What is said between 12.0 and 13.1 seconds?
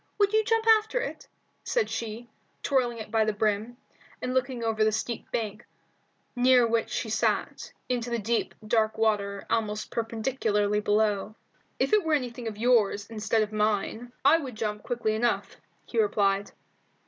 were anything of yours